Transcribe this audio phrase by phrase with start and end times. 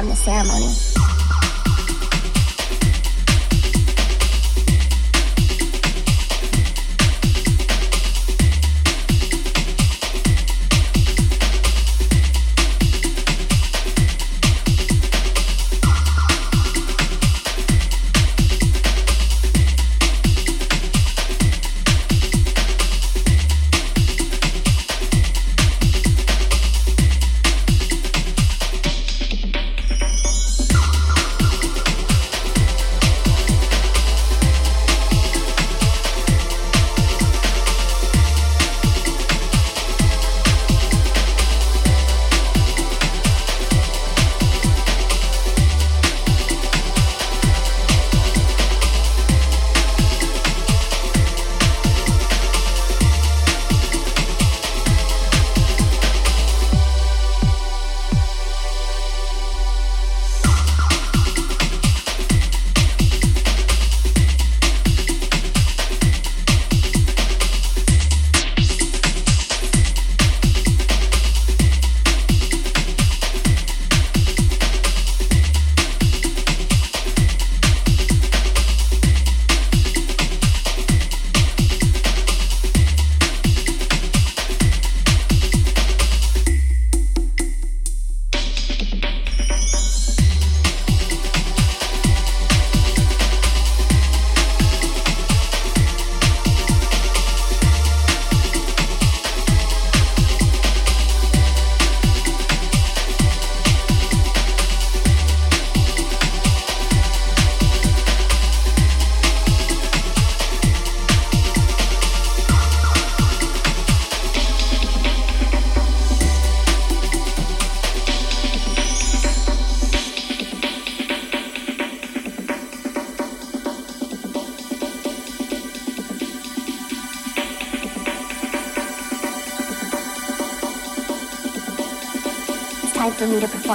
[0.00, 0.89] perform the ceremony.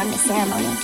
[0.05, 0.74] Perform the ceremony.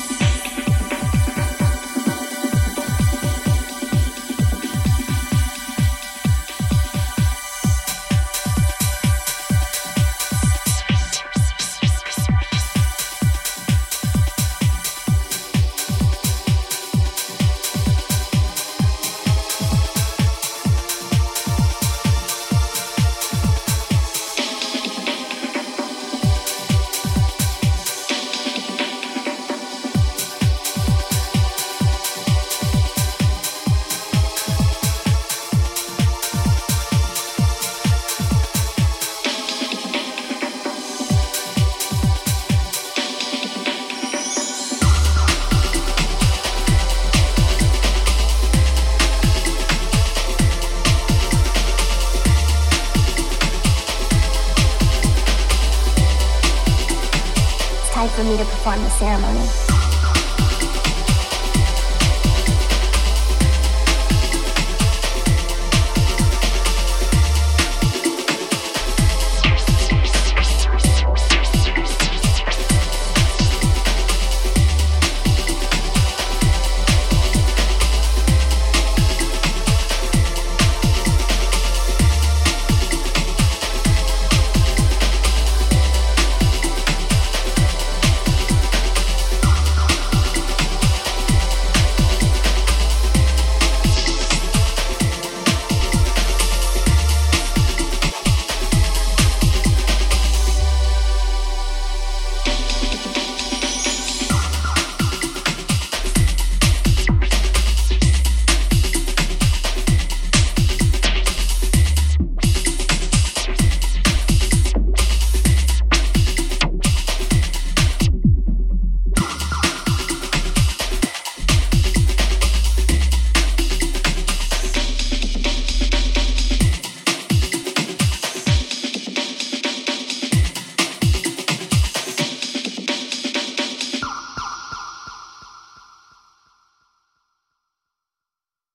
[59.02, 59.61] Ceremony.